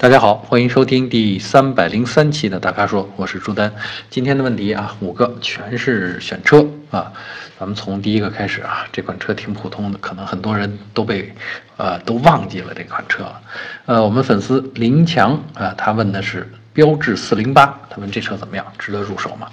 [0.00, 3.72] 大家好，欢迎收听第三百零三期的大咖说，我是朱丹。
[4.08, 7.12] 今天的问题啊，五个全是选车啊。
[7.58, 11.34] 咱们从第一个开始啊，这款车挺普通的，可能很多人都被
[11.76, 13.42] 呃都忘记了这款车了。
[13.86, 16.48] 呃，我们粉丝林强啊，他问的是。
[16.78, 19.48] 标致四零八，他问这车怎么样，值得入手吗？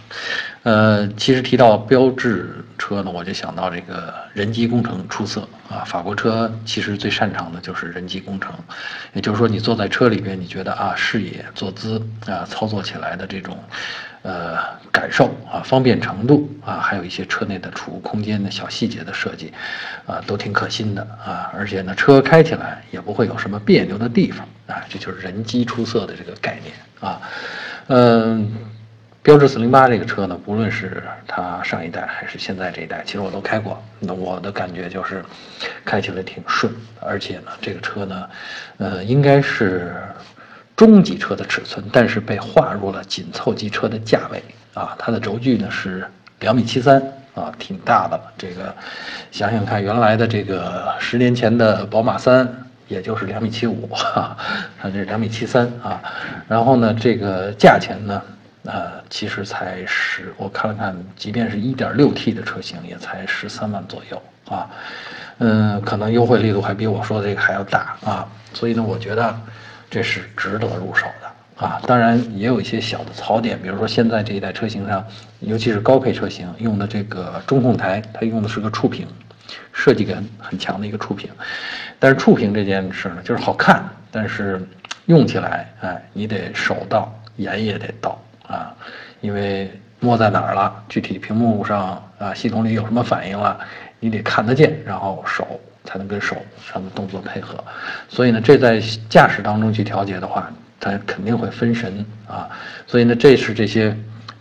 [0.61, 5.81] 呃，其实提到标致车呢，我就想到这个人机工程出色啊。
[5.83, 8.53] 法国车其实最擅长的就是人机工程，
[9.13, 13.57] 也就是说，你坐在车里边，你觉得啊，视野、坐姿啊，操作起来的这种。
[14.21, 14.57] 呃，
[14.91, 19.51] 感受啊，方便程度啊，还有一些车内的储物空间的小细节的设计，
[20.07, 21.51] 啊，都挺可心的啊。
[21.55, 24.83] 而且呢，车开起来也不会有什么别扭的地方啊。
[24.89, 27.21] 这就是人机出色的这个概念啊。
[27.87, 28.51] 嗯，
[29.21, 33.81] 标致四零八这个车呢，无论是它上一代还是现在这一代，其实我都开过。
[33.99, 35.23] 那我的感觉就是，
[35.83, 38.29] 开起来挺顺，而且呢，这个车呢，
[38.77, 39.93] 呃，应该是。
[40.77, 44.93] 中级车的尺寸，但是被划入了紧凑级车的价位啊。
[44.99, 46.05] 它的轴距呢是
[46.41, 47.01] 两米七三
[47.33, 48.19] 啊，挺大的。
[48.37, 48.75] 这个
[49.31, 52.45] 想想看，原来的这个十年前的宝马三，
[52.87, 54.35] 也就是两米七五 哈，
[54.79, 56.01] 它这两米七三啊。
[56.47, 58.21] 然后呢，这个价钱呢，
[58.63, 64.69] 呃，其实才十，我看了看，即便是一点六 T 的车型，也才十三万左右啊。
[65.39, 68.27] 嗯，可能优惠力度还比我说的这个还要大啊。
[68.53, 69.35] 所以呢，我觉得。
[69.87, 75.05] 这是值得入手的啊，当然也有一些小的槽点，比如说现在这一代车型上，
[75.39, 79.07] 尤其是高配车型用的这个中控台，它用的是个触屏，
[79.73, 81.29] 设计感很强的一个触屏。
[81.99, 84.61] 但是触屏这件事呢，就是好看，但是
[85.05, 88.73] 用起来，哎，你得手到，眼也得到啊，
[89.21, 93.59] 因为摸在哪儿了，具体屏幕上啊，系统里有什么反应了，
[93.99, 95.59] 你得看得见，然后手。
[95.87, 96.35] 才能跟手
[96.65, 97.63] 上的动作配合，
[98.09, 102.49] 所以呢，这在驾驶当中去调节的话，它肯定会分神啊。
[102.87, 103.95] 所以呢，这是这些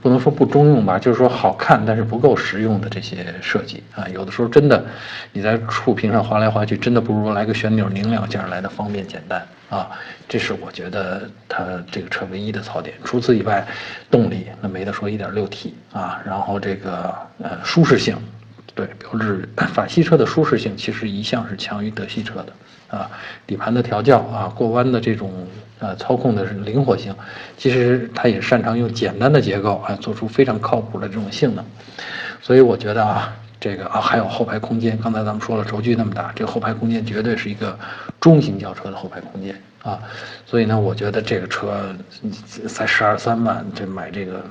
[0.05, 4.07] 不能说不中用吧，就是说好看但是不够实用的这些设计啊。
[4.13, 4.85] 有的时候真的
[5.33, 9.89] 你在触屏上划来划去，真的不如来个旋钮拧两下来的方便简单啊。
[10.29, 12.95] 这是我觉得它这个车唯一的槽点。
[13.03, 13.67] 除此以外，
[14.11, 18.15] 动力那没得说，一点六 T 啊，然后这个呃舒适性。
[18.75, 23.11] 对，标志法系车的舒适性其实一向是强于德系车的，啊，
[23.47, 25.47] 底盘的调教啊，过弯的这种
[25.79, 27.15] 呃操控的灵活性，
[27.57, 31.65] 其实它也擅长用简单的结构啊，做出非常靠谱的这种性能，
[32.43, 37.79] 所以我觉得啊，这个啊还有后排空间，刚才咱们说了轴距那么大，这个后排空间绝对是一个
[38.21, 39.55] 中型轿车的后排空间
[39.85, 40.01] 啊，
[40.47, 41.95] 所以呢，我觉得这个车
[42.67, 44.43] 才十二三万，这买这个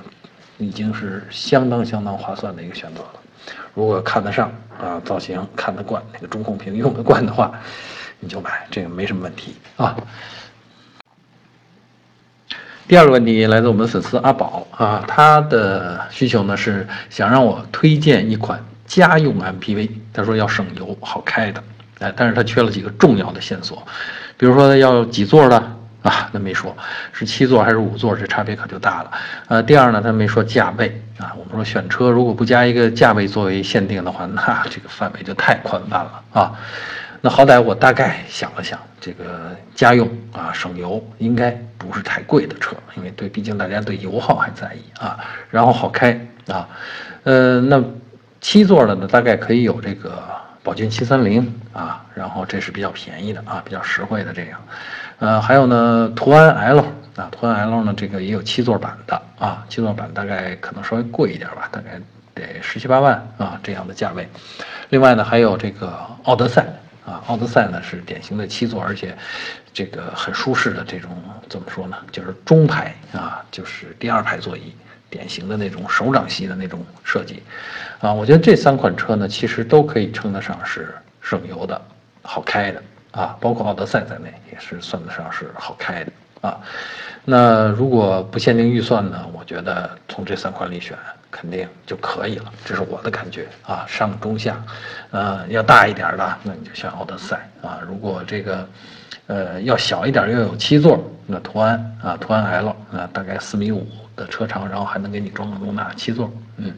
[0.58, 3.10] 已经是相当相当划算的一个选择了。
[3.74, 4.50] 如果看得上
[4.80, 7.52] 啊，造型看得惯，那个中控屏用得惯的话，
[8.20, 9.96] 你就买，这个没什么问题啊。
[12.86, 21.62] 第二个问题来自我们的粉丝阿宝啊，他的需求呢是想让我推荐一款家用 MPV，他说要省油、好开的，
[21.98, 23.82] 哎，但是他缺了几个重要的线索，
[24.36, 25.73] 比如说要几座的。
[26.04, 26.76] 啊，那没说
[27.12, 29.10] 是七座还是五座，这差别可就大了。
[29.48, 31.32] 呃，第二呢，他没说价位啊。
[31.34, 36.52] 我们说选车如果不加一个价位作为限定的话，那 这个范围就太宽泛了啊。
[37.22, 45.18] 那好歹我大概想了想，这个家用啊，省油应该不是太贵的车，因为对，毕竟大家对油耗还在意啊。
[45.48, 46.12] 然后好开
[46.48, 46.68] 啊，
[47.22, 47.82] 呃，那
[48.42, 50.22] 七座的呢，大概可以有这个
[50.62, 54.60] 宝骏七三零啊，然后这是比较便宜的啊，比较实惠的这样。
[55.18, 56.80] 呃，还有呢，途安 L
[57.16, 62.00] 啊，途安 L 呢，这个也有七座版的啊，七座版大概可能稍微贵一点吧，大概
[62.34, 64.28] 得十七八万啊这样的价位。
[64.90, 66.66] 另外呢，还有这个奥德赛
[67.06, 69.16] 啊，奥德赛呢是典型的七座，而且
[69.72, 71.10] 这个很舒适的这种
[71.48, 74.74] 怎么说呢，就是中排啊，就是第二排座椅，
[75.08, 77.42] 典型的那种手掌系的那种设计
[78.00, 78.12] 啊。
[78.12, 81.80] 我觉得这三款车呢，其实都可以称得上是省油的
[82.22, 82.82] 好开的。
[83.14, 86.60] 啊，包括奥德赛在内，也是算得上是好开的啊。
[87.24, 89.24] 那如果不限定预算呢？
[89.32, 90.94] 我觉得从这三款里选
[91.30, 93.86] 肯定就可以了，这是我的感觉啊。
[93.88, 94.62] 上中下，
[95.10, 97.80] 呃，要大一点的，那你就选奥德赛啊。
[97.88, 98.68] 如果这个，
[99.26, 106.74] 呃，要小一点又有七座，那途安啊，途安 L 啊，大概四米五的车长，然后还能给你装个容纳七座，嗯。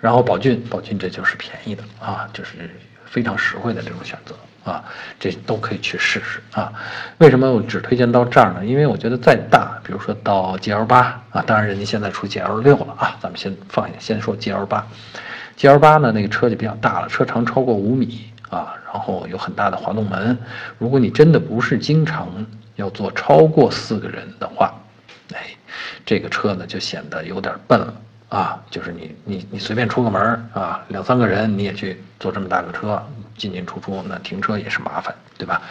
[0.00, 2.70] 然后宝骏，宝骏这就是便宜的啊，就是
[3.04, 4.34] 非常实惠的这种选择。
[4.64, 4.84] 啊，
[5.18, 6.72] 这都可以去试试啊。
[7.18, 8.64] 为什么我只推荐到这儿呢？
[8.64, 14.86] 因为我觉得再大，比如说到 GL 八啊，当然人家现在出 GL 六了啊，咱们先放下，先说 GL 八。
[15.58, 20.36] GL 八呢，那个车就比较大了，车长超过五米啊，然后有很大的滑动门。
[20.78, 22.28] 如果你真的不是经常
[22.76, 24.72] 要坐超过四个人的话，
[25.34, 25.46] 哎，
[26.06, 27.94] 这个车呢就显得有点笨了。
[28.28, 33.04] 啊，就是你你你随便出个门啊，两三个人你也去坐这么大个车
[33.36, 35.62] 进进出出，那停车也是麻烦，对吧？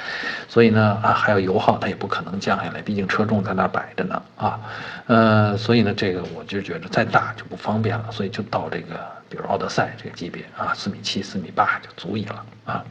[0.48, 4.60] 所以呢啊，还有油耗，它也不可能降下来，毕竟车重在那儿摆着呢啊。
[5.08, 9.00] 呃，所以呢，这个我就觉得再大就不方便了，所以就到这个
[9.30, 12.84] 比如奥德赛这个级别啊，四米七、四米八就足以了啊。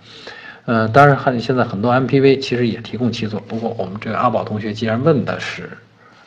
[0.65, 5.71] 呃，当然还现在很多 MPV 其实也提供七座，不过我们这个阿宝同学既然问的是。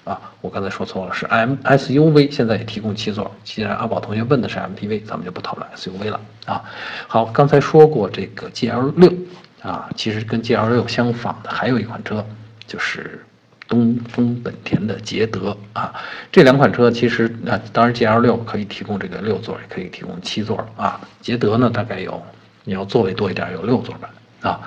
[0.03, 3.31] 啊，我刚才说错了，是 M SUV，现在也提供七座。
[3.43, 6.61] 既然阿宝同学问的是 MPV，咱们就不讨论 SUV 了啊。
[7.07, 9.13] 好，刚才说过这个 GL 六
[9.61, 12.25] 啊，其实跟 GL 六相仿的还有一款车，
[12.67, 13.23] 就是
[13.67, 15.93] 东风本田的捷德啊。
[16.31, 20.99] 这两款车其实啊，当然 GL 六可以提供这个六座，也可以提供七座啊。
[21.21, 22.21] 捷德呢，大概有
[22.65, 24.09] 你要座位多一点，有六座版
[24.51, 24.59] 啊。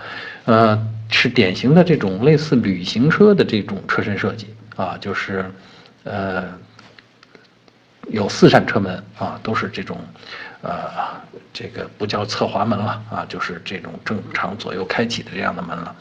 [0.47, 4.47] 呃，是典型的这种类似旅行车的这种车身设计。
[4.77, 5.51] 啊，就是，
[6.05, 6.45] 呃，
[8.09, 9.99] 有四扇车门啊，都是这种，
[10.63, 10.71] 呃，
[11.53, 15.97] 这个不叫侧滑门了啊，就是这种正常左右开启的这样的门了，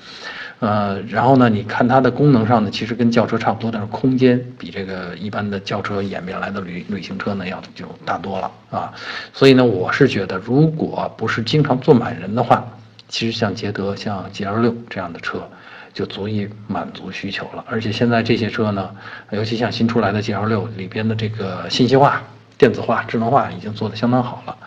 [0.59, 8.93] 呃，然后呢，你看它的功能上呢，其实跟轿车差不多，但是空间比这个一般的轿车演变来的旅旅行车呢要就大多了啊，
[9.33, 12.67] 所以呢，我是觉得，如果不是经常坐满人的话，
[13.07, 15.47] 其实像捷德、像 GL 六这样的车。
[15.95, 18.93] 就足以满足需求了，而且现在这些车呢，
[19.31, 22.21] 尤其像新出来的 GL 六里边的这个信息化、
[22.57, 24.57] 电子化、智能化已经做得相当好了，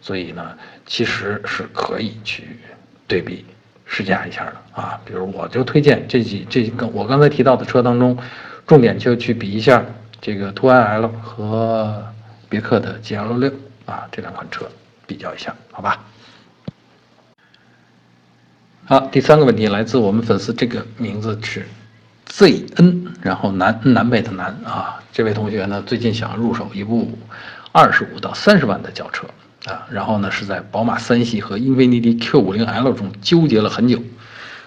[0.00, 0.56] 所以呢，
[0.86, 2.60] 其实是可以去
[3.08, 3.44] 对比
[3.84, 5.00] 试驾一下的啊。
[5.04, 8.16] 比如我就推荐这几这个我刚才提到的车当中，
[8.64, 9.84] 重点就去比一下
[10.20, 12.06] 这个途安 L 和
[12.48, 13.52] 别克的 GL 六
[13.86, 14.64] 啊这两款车
[15.04, 16.04] 比较一下，好吧？
[18.88, 21.66] 好，第三个问题来自我们粉丝，这个名字是
[22.30, 27.18] ZN，然后南南北的南啊，这位同学呢最近想入手一部
[27.72, 29.26] 二十五到三十万的轿车
[29.64, 34.00] 啊，然后呢是在宝马三系和英菲尼迪 Q50L 中纠结了很久，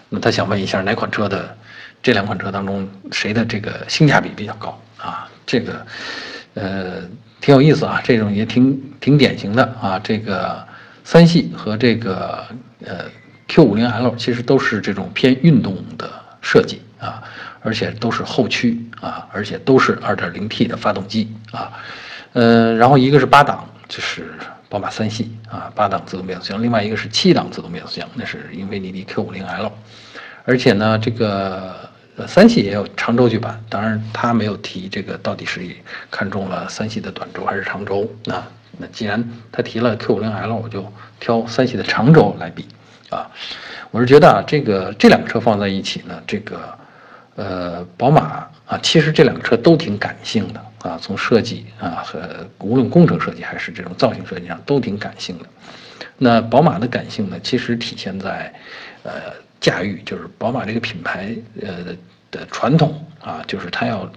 [0.10, 1.56] 那他想问一下哪款车的
[2.04, 5.30] 这两款车当中谁的这个性价比比较高啊？
[5.45, 5.86] 这个
[6.56, 6.95] 呃
[7.39, 10.62] 挺有意思啊，这种也挺挺典型的啊，这个
[11.06, 12.44] 三系和这个
[12.86, 13.06] 呃。
[13.50, 16.10] Q50L 其实都是这种偏运动的
[16.42, 17.24] 设计啊，
[17.62, 21.74] 而且都是后驱啊，而且都是 2.0T 的发动机啊，
[22.34, 24.31] 呃，然后一个是八档，就是
[24.69, 29.72] 宝马三系啊，八档自动变速箱；另外一个是七档自动变速箱，那是英菲尼迪 Q50L。
[30.46, 31.90] 而且呢，这个
[32.28, 35.62] 三系也有长轴距版，当然他没有提这个到底是
[36.12, 38.48] 看中了三系的短轴还是长轴啊。
[38.78, 40.86] 那既然他提了 Q50L，我就
[41.19, 42.66] 挑三系的长轴来比。
[43.09, 43.29] 啊，
[43.91, 46.77] 我是觉得啊，这个这两个车放在一起呢，这个，
[47.35, 52.19] 呃，宝马啊，其实这两个车都挺感性的啊，从设计啊和
[52.59, 55.45] 无论工程设计还是这种造型设计上都挺感性的。
[56.17, 58.53] 那宝马的感性呢，其实体现在，
[59.03, 61.95] 呃，驾驭，就是宝马这个品牌呃
[62.29, 64.09] 的传统啊，就是它要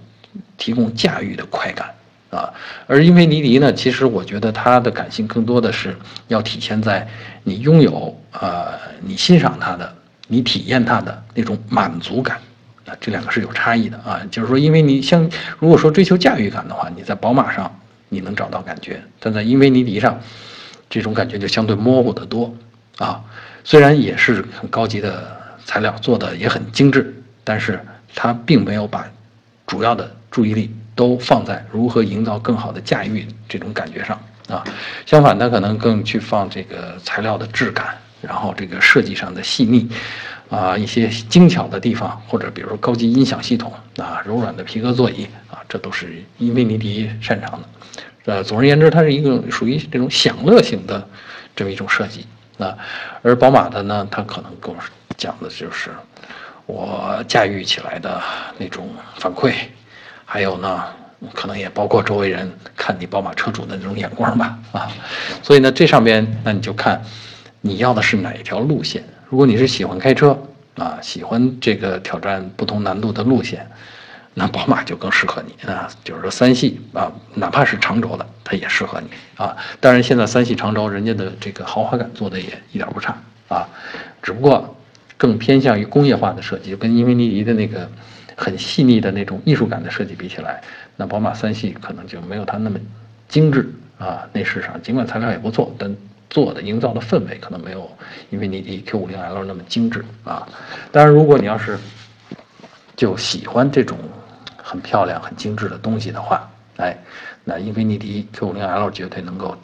[0.57, 1.89] 提供驾驭的快感。
[2.33, 2.51] 啊，
[2.87, 5.95] 而英菲尼迪呢，其实我觉得它的感性更多的是
[6.27, 7.07] 要体现在
[7.43, 9.93] 你拥有呃，你欣赏它的，
[10.27, 12.37] 你体验它的那种满足感，
[12.85, 14.19] 啊，这两个是有差异的啊。
[14.31, 20.19] 就是说，因为你像如果说追求驾驭感的话，你在宝马上你能找到感觉，但在英菲尼迪上，
[20.89, 22.53] 这种感觉就相对模糊得多
[22.97, 23.23] 啊。
[23.63, 27.13] 虽然也是很高级的材料，做的也很精致，
[27.43, 27.79] 但是
[28.15, 29.07] 它并没有把
[29.67, 30.73] 主要的注意力。
[30.95, 34.19] 都放在如何营造更好的驾驭这种感觉上
[34.49, 34.63] 啊，
[35.05, 39.89] 相反，它可能更去放这个材料的质感，然后这个设计上的细腻，
[40.49, 47.67] 啊，一些精巧的地方，或者比如说高级音响系统啊，柔软的皮革座椅啊，这都是英菲尼迪擅长的。
[48.25, 51.07] 呃，总而言之，它是一个属于这种享乐型的
[51.55, 52.25] 这么一种设计
[52.57, 52.77] 啊，
[53.21, 54.75] 而宝马的呢，它可能更
[55.17, 55.89] 讲的就是
[56.65, 58.21] 我驾驭起来的
[58.57, 59.53] 那种反馈。
[60.25, 60.83] 还有呢，
[61.33, 64.91] 可能也包括周围人看你宝马车主的那种眼光吧，啊，
[65.41, 67.01] 所以呢，这上边那你就看
[67.61, 69.03] 你要的是哪一条路线。
[69.29, 70.37] 如果你是喜欢开车
[70.75, 73.69] 啊，喜欢这个挑战不同难度的路线，
[74.33, 75.89] 那宝马就更适合你啊。
[76.03, 79.55] 就是说三系啊，哪怕是长轴的，它也适合你啊。
[79.79, 83.15] 当然，现在三系长轴人家的这个豪华感做的也一点不差
[83.47, 83.67] 啊，
[84.21, 84.75] 只不过
[85.15, 87.89] 更偏向于工业化的设计，就跟英菲尼迪的那个。
[88.35, 90.61] 很细腻的那种艺术感的设计比起来，
[90.95, 92.79] 那宝马三系可能就没有它那么
[93.27, 94.27] 精致啊。
[94.33, 95.95] 内饰上尽管材料也不错，但
[96.29, 97.89] 做的营造的氛围可能没有
[98.31, 100.47] 英菲尼迪 Q50L 那么精致啊。
[100.91, 101.77] 当然，如果你要是
[102.95, 103.97] 就喜欢这种
[104.57, 106.97] 很漂亮、很精致的东西的话，哎，
[107.43, 109.55] 那英菲尼迪 Q50L 绝对能够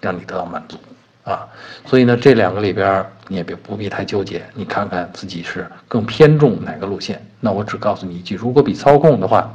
[0.00, 0.78] 让你得到满足
[1.26, 1.46] 啊。
[1.84, 7.20] 所以呢，这两个里边你也别不必太纠结，你看看自己是更偏重哪个路线。
[7.40, 9.52] 那我只告诉你一句，如果比操控的话，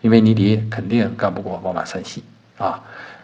[0.00, 2.24] 因为尼迪肯定干不过宝马三系
[2.58, 2.82] 啊。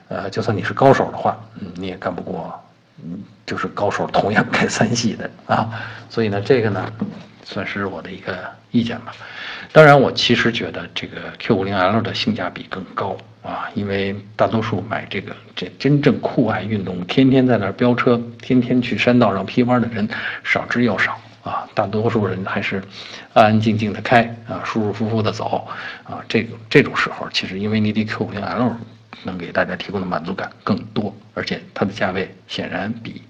[0.09, 2.59] 呃，就算你是高手的话，嗯，你也干不过，
[3.03, 5.69] 嗯，就是高手同样开三系的啊。
[6.11, 6.93] 所以呢，这个呢。
[7.45, 8.37] 算是我的一个
[8.73, 9.15] 意见吧。
[9.73, 20.07] 当然，我其实觉得这个 Q50L 的性价比更高啊，因为大多数买这个这真正酷爱运动、天天在那儿飙车、天天去山道上劈弯的人
[20.45, 21.67] 少之又少啊。
[21.73, 22.83] 大多数人还是
[23.33, 25.67] 安安静静的开啊，舒舒服服的走
[26.05, 26.21] 啊。
[26.29, 28.73] 这个这种时候，其实因为你的 Q50L
[29.25, 33.23] 能给大家提供的满足感更多，而且它的价位显然比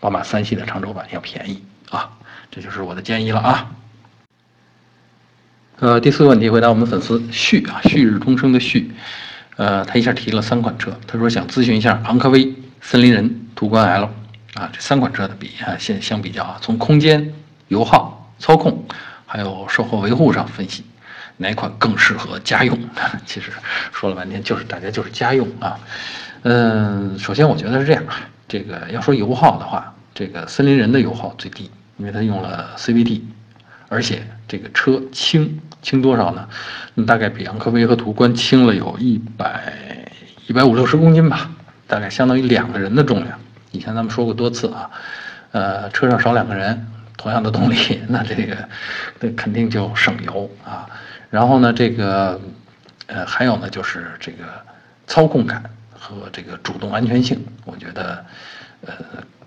[0.00, 2.10] 宝马三系的长轴版要便宜啊。
[2.50, 3.70] 这就是我的建议了啊。
[5.80, 8.92] 呃，第四个问题回答我们粉丝旭啊，旭日东升的旭，
[9.56, 14.04] 呃，他一下提了三款车，他说想咨询一下昂科威、森林人、途观 L
[14.54, 17.34] 啊，这三款车的比啊，现相比较啊，从空间、
[17.68, 18.86] 油耗、操控，
[19.26, 20.84] 还有售后维护上分析，
[21.36, 22.78] 哪款更适合家用？
[23.26, 23.50] 其实
[23.92, 25.78] 说了半天就是大家就是家用啊。
[26.42, 28.04] 嗯，首先我觉得是这样，
[28.46, 31.70] 这个要说油耗的话，这个森林人的油耗最低。
[31.96, 33.20] 因为它用了 CVT，
[33.88, 36.48] 而且这个车轻轻多少呢？
[36.94, 39.72] 那大概比昂科威和途观轻了有一百
[40.48, 41.48] 一百五六十公斤吧，
[41.86, 43.38] 大概相当于两个人的重量。
[43.70, 44.90] 以前咱们说过多次啊，
[45.52, 46.84] 呃，车上少两个人，
[47.16, 47.76] 同样的动力，
[48.10, 48.68] 那这个
[49.20, 50.90] 那肯定就省油啊。
[51.34, 52.40] 然后呢，这个
[53.08, 54.44] 呃还有呢就是这个
[55.08, 55.60] 操控感
[55.92, 58.24] 和这个主动安全性，我觉得
[58.86, 58.94] 呃。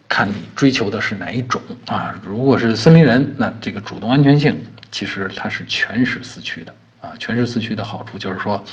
[0.10, 2.18] 看你追求的是哪一种啊？
[2.24, 4.58] 如果是森林人，那这个主动安全性
[4.90, 7.12] 其实它是全时四驱的啊。
[7.20, 8.64] 全时四驱的好处就是说，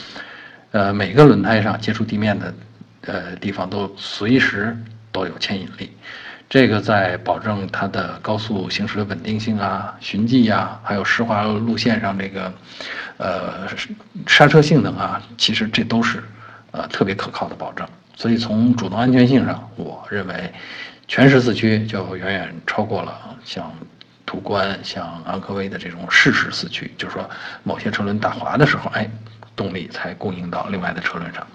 [0.71, 2.55] 呃，每个轮胎上接触地面的
[3.01, 4.77] 呃地方都随时
[5.11, 5.91] 都有牵引力，
[6.55, 12.55] 这个在保证它的高速行驶的稳定性啊、循迹呀，还有湿滑路线上这个
[13.17, 13.67] 呃
[14.25, 16.23] 刹车性能啊，其实这都是
[16.71, 17.85] 呃特别可靠的保证。
[18.15, 20.53] 所以从主动安全性上，我认为。
[21.09, 23.71] 全时四驱就远远超过了像
[24.25, 27.29] 途观、像昂科威的这种适时四驱，就是说
[27.65, 29.11] 某些车轮打滑的时候，哎，
[29.57, 31.47] 动力才供应到另外的车轮上。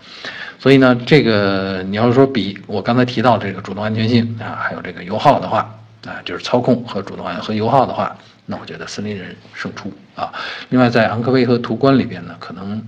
[0.58, 5.74] 所以呢，这个你要是说比我刚才提到这个主动安全性啊，还有这个油耗的话
[6.06, 8.16] 啊，就是操控和主动安和油耗的话，
[8.46, 10.34] 那我觉得森林人胜出啊。
[10.70, 12.86] 另外，在昂科威和途观里边呢，可能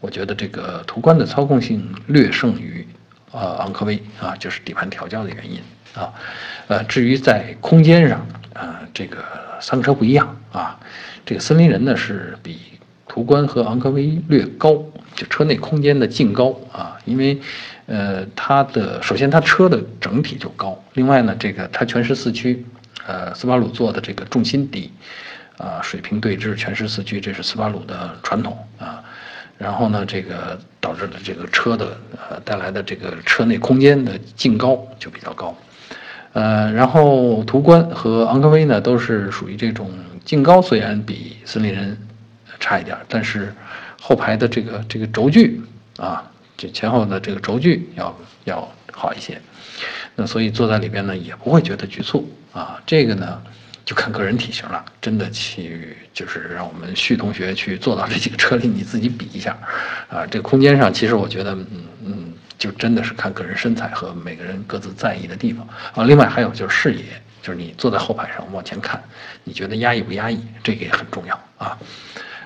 [0.00, 2.86] 我觉得这个途观的操控性略胜于
[3.32, 5.60] 呃昂科威啊，就是底盘调教的原因。
[5.94, 6.12] 啊，
[6.66, 9.24] 呃，至于在空间上，啊，这个
[9.60, 10.76] 三个车不一样啊。
[11.24, 12.58] 这个森林人呢是比
[13.14, 14.74] 途观和昂科威略高，
[15.14, 16.98] 就车内空间的净高啊。
[17.04, 17.38] 因为，
[17.86, 22.66] 呃，它的首先它车的整体就高，另外呢，这个它全时四驱，
[23.06, 24.90] 呃，斯巴鲁做的这个重心低，
[25.58, 29.00] 啊，水平对置全时四驱，这是斯巴鲁的传统啊。
[29.58, 31.96] 然后呢，这个导致了这个车的
[32.28, 35.56] 呃带来的这个车内空间的净高就比较高。
[36.32, 39.88] 呃，然后途观和昂科威呢，都是属于这种
[40.24, 41.96] 净高，虽然比森林人
[42.64, 43.52] 差一点，但是
[44.00, 45.60] 后排的这个这个轴距
[45.98, 46.24] 啊，
[46.56, 49.38] 这前后的这个轴距要要好一些，
[50.16, 52.80] 那所以坐在里边呢也不会觉得局促啊。
[52.86, 53.42] 这个呢
[53.84, 59.54] 就看个人体型了，真的去就是让我们旭同学去坐到这几个车里，你自己比一下
[60.08, 60.24] 啊。
[60.26, 61.66] 这个空间上，其实我觉得，嗯
[62.02, 62.32] 嗯。
[62.56, 66.04] 就真的是看个人身材和每个人各自在意的地方啊。
[66.04, 67.02] 另外还有就是视野，
[67.42, 69.02] 就是你坐在后排上往前看，
[69.42, 70.40] 你觉得压抑不压抑？
[70.62, 71.76] 这个也很重要啊。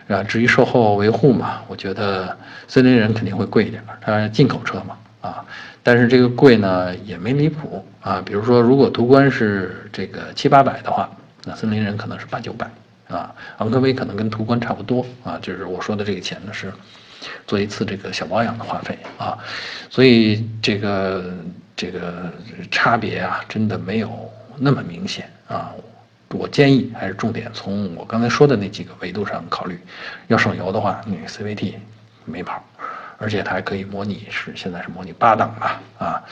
[0.09, 2.37] 啊，至于售后维护嘛，我觉得
[2.67, 5.45] 森林人肯定会贵一点，它进口车嘛啊。
[5.83, 8.23] 但是这个贵呢也没离谱啊。
[8.25, 11.09] 比如说，如果途观是这个七八百的话，
[11.45, 12.69] 那森林人可能是八九百
[13.09, 13.35] 啊。
[13.59, 15.39] 昂科威可能跟途观差不多啊。
[15.41, 16.73] 就是我说的这个钱呢是。
[17.49, 19.37] 做一次这个小保养的花费啊，
[19.91, 21.25] 所以这个
[21.75, 22.33] 这个
[22.71, 24.09] 差别啊，真的没有
[24.57, 25.73] 那么明显啊。
[26.31, 29.81] 我建议还是重点从我刚才说的那几个维度上考虑。
[30.27, 31.75] 要省油的话，你 CVT
[32.25, 32.63] 没跑，
[33.19, 36.23] 而且它还可以模拟是现在是模拟八档吧啊。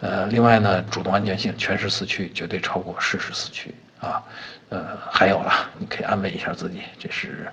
[0.00, 4.22] 呃，另外呢，主动安全性全时四驱绝对超过适时四驱啊。
[4.68, 7.48] 呃，还有了，你可以安慰一下自己，这是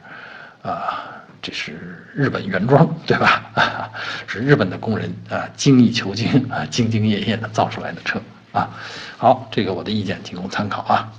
[0.62, 1.14] 啊。
[1.40, 3.92] 这是日本原装，对吧？
[4.26, 8.20] 是日本的工人啊，精益求精啊，兢兢业业的造出来的车
[8.52, 8.68] 啊。
[9.18, 11.14] 好，这个我的意见仅供参考啊。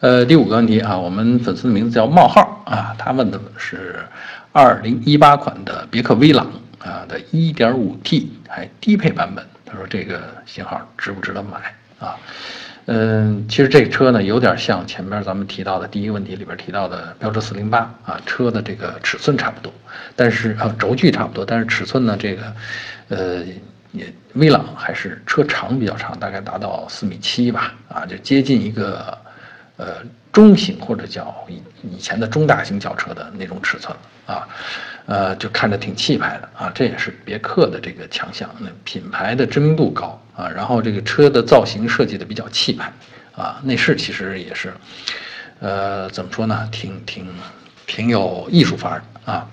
[0.00, 3.98] 呃，第五个问题啊，我们粉丝的名字叫冒号啊，他问的是
[4.52, 6.46] 二零一八款的别克威朗
[6.78, 12.14] 啊的 1.5T 还低配版本，他说这个型号值不值得买啊？
[12.86, 19.72] 嗯，其实这个车呢有点像前面咱们提到的第一个问题里边提到的标致408啊，车的这个尺寸差不多，
[20.14, 22.42] 但是啊轴距差不多，但是尺寸呢这个
[23.08, 23.42] 呃
[23.90, 29.18] 也威朗还是车长比较长，大概达到四米七吧啊，就接近一个。
[29.78, 31.62] 呃，中型或者叫以
[31.94, 34.46] 以前的中大型轿车的那种尺寸啊，
[35.06, 42.92] 呃，就看着挺气派的啊，这也是别克的这个强项，那品牌的知名度高啊，然后这个车的造型设计的比较气派
[43.36, 44.74] 啊，内饰其实也是，
[45.60, 47.26] 呃，怎么说呢，挺挺
[47.86, 49.48] 挺有艺术范儿啊，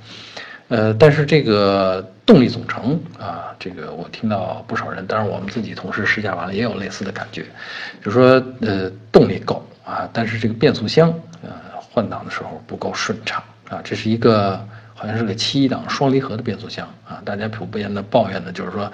[0.70, 7.46] 呃，但是这个动力总成啊，这个我听到不少人，当然我们自己同事试驾完了也有类似的感觉，
[8.04, 9.64] 就说呃，动力够。
[9.86, 11.14] 啊，但是这个变速箱，
[11.44, 13.80] 呃，换挡的时候不够顺畅啊。
[13.84, 14.58] 这是一个
[14.96, 17.22] 好像是个七档双离合的变速箱啊。
[17.24, 18.92] 大家普遍的抱怨的就是说，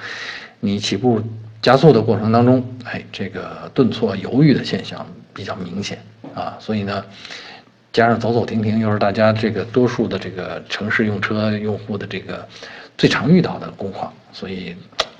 [0.60, 1.24] 你起步
[1.62, 5.98] 加速的过程当中，哎，这个顿挫犹豫的现象比较明显
[6.36, 6.58] 啊。
[6.60, 7.06] 所以呢，
[7.94, 12.46] 加上走走停停，又是大家这个多数的这个城市用车用户的这个
[12.98, 14.76] 最常遇到的工况，所以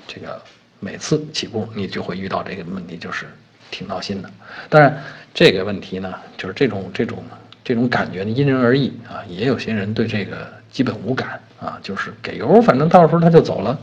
[0.06, 0.38] 这个
[0.80, 3.24] 每次起步你就会遇到这个问题，就是
[3.70, 4.30] 挺闹心的。
[4.68, 5.02] 当然。
[5.34, 7.24] 这个问题呢，就是这种这种
[7.64, 9.24] 这种感觉呢，因人而异啊。
[9.28, 13.78] 也有些人对这个基本无感啊，就是给油，反正到时候他就走了。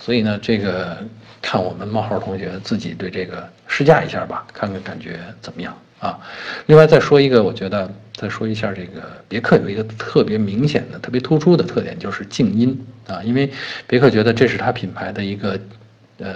[0.00, 0.98] 所以呢，这个
[1.40, 6.18] 看我们冒号同学自己对这个试驾一下吧，看看感觉怎么样啊。
[6.66, 13.22] 另外再说一个，我觉得再说一下这个别克有一个特别明显的、特别突出的特点，就是静音啊。
[13.22, 13.50] 因为
[13.86, 15.58] 别克觉得这是它品牌的一个
[16.18, 16.34] 呃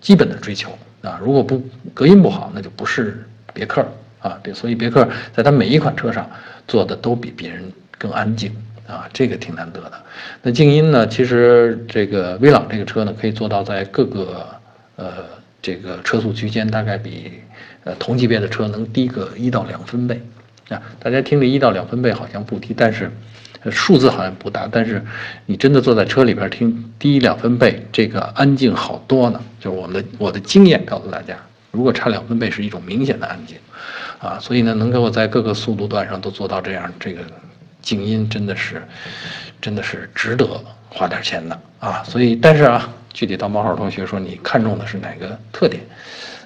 [0.00, 1.18] 基本的追求啊。
[1.20, 1.60] 如果不
[1.92, 3.26] 隔音不好，那就不是。
[3.56, 3.82] 别克
[4.20, 6.28] 啊，别所以别克在它每一款车上
[6.68, 8.54] 做的都比别人更安静
[8.86, 9.92] 啊，这个挺难得的。
[10.42, 14.46] 那静音呢，其实这个威朗这个车呢，可以做到在各个
[14.96, 15.12] 呃
[15.62, 17.32] 这个车速区间大概比
[17.84, 20.20] 呃同级别的车能低个一到两分贝
[20.68, 20.82] 啊。
[21.00, 23.10] 大家听着一到两分贝好像不低，但是
[23.70, 25.02] 数字好像不大，但是
[25.46, 29.40] 你真的坐在车里边听低两分贝，这个安静好多呢。
[29.58, 31.36] 就是我们的我的经验告诉大家。
[31.76, 33.58] 如果差两分贝是一种明显的安静，
[34.18, 37.20] 啊，所以呢，能给我在各个速度段上都做到这样，这个
[37.82, 38.82] 静音真的是，
[39.60, 40.58] 真的是值得
[40.88, 42.02] 花点钱的啊。
[42.02, 45.82] 所以，但是啊，具体到冒号同学说你看中的是哪个特点，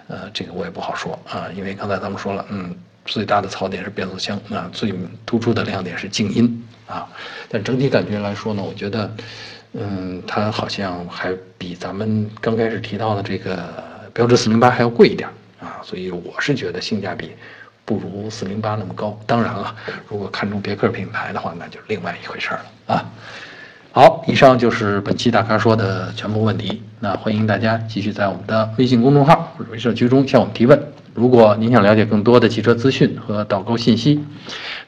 [0.08, 4.92] 呃，这个我也不好说啊，因为刚才咱们说了，嗯，最大的槽点是变速箱啊，最
[5.24, 7.06] 突出的亮点是静音啊。
[7.48, 9.14] 但整体感觉来说呢，我觉得，
[9.74, 13.88] 嗯，它好像还比咱们刚开始提到的这个。
[14.12, 15.28] 标致四零八还要贵一点
[15.60, 17.30] 啊，所以我是觉得性价比
[17.84, 19.18] 不如四零八那么高。
[19.26, 19.74] 当然了，
[20.08, 23.04] 如果看中别克品牌的话，那就另外一回事了啊。
[23.92, 26.80] 好，以上就是本期大咖说的全部问题。
[27.00, 30.80] 那欢迎大家继续在我们的微信公众号或者微社区中向我们提问。
[31.12, 34.24] 如果您想了解更多的汽车资讯和导购信息，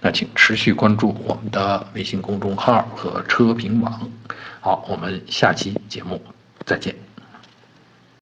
[0.01, 4.09] 那请持续关注我们的微信公众号和车评网。
[4.61, 6.23] 好，我们下期节目
[6.65, 7.12] 再见。